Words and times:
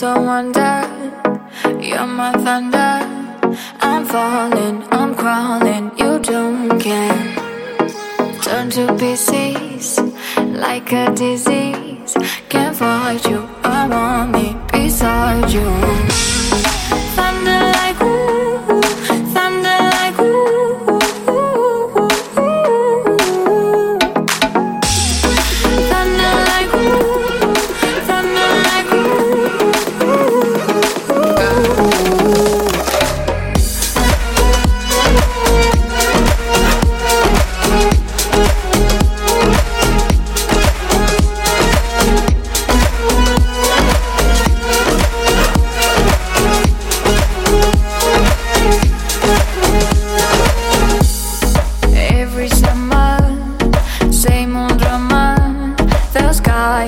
So 0.00 0.14
dead. 0.52 0.88
You're 1.78 2.06
my 2.06 2.32
thunder. 2.32 3.04
I'm 3.82 4.06
falling, 4.06 4.82
I'm 4.90 5.14
crawling. 5.14 5.90
You 5.98 6.18
don't 6.20 6.80
care. 6.80 7.22
Turn 8.40 8.70
to 8.70 8.96
pieces 8.96 10.00
like 10.38 10.90
a 10.92 11.14
disease. 11.14 12.16
Can't 12.48 12.74
fight 12.74 13.26
you. 13.28 13.46
I 13.62 13.86
want 13.88 14.32
me 14.32 14.56
beside 14.72 15.50
you. 15.50 16.09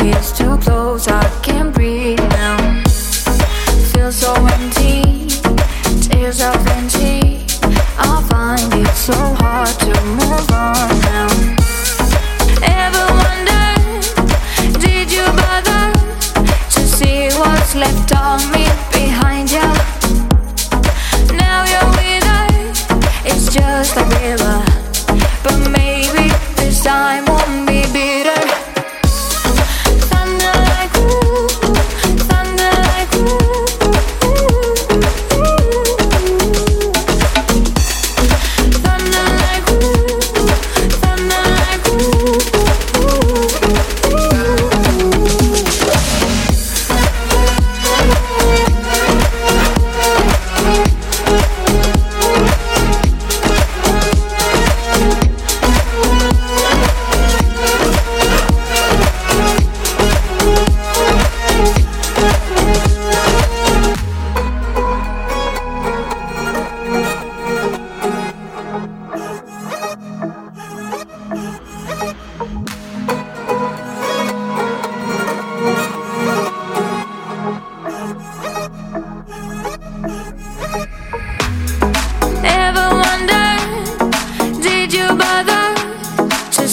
Is 0.00 0.32
too 0.32 0.56
close, 0.56 1.06
I 1.06 1.22
can't 1.42 1.72
breathe 1.72 2.18
now. 2.30 2.56
Feel 3.92 4.10
so 4.10 4.32
empty, 4.34 5.28
tears 6.00 6.40
of 6.40 6.66
empty. 6.66 7.44
I 7.98 8.24
find 8.28 8.72
it 8.72 8.94
so 8.96 9.12
hard 9.12 9.68
to 9.68 9.92
move 10.18 10.50
on 10.50 10.88
now. 11.06 11.28
Ever 12.64 13.04
wonder, 13.20 13.68
did 14.80 15.12
you 15.12 15.24
bother 15.38 15.92
to 16.72 16.80
see 16.80 17.28
what's 17.38 17.74
left 17.76 18.16
of 18.16 18.40
me 18.50 18.64
behind 18.92 19.52
you? 19.52 19.68
Now 21.36 21.64
you're 21.70 21.90
with 22.00 22.24
her, 22.24 22.48
it's 23.24 23.54
just 23.54 23.96
a 23.96 24.04
river. 24.18 24.51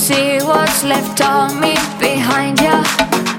see 0.09 0.40
what's 0.44 0.84
left 0.84 1.22
of 1.22 1.53
me 1.62 1.75
behind 2.00 2.59
ya. 2.59 3.39